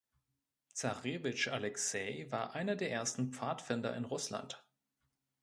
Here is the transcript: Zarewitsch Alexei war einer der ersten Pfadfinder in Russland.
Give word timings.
Zarewitsch 0.73 1.49
Alexei 1.49 2.25
war 2.31 2.55
einer 2.55 2.75
der 2.75 2.89
ersten 2.89 3.31
Pfadfinder 3.33 3.95
in 3.95 4.05
Russland. 4.05 4.59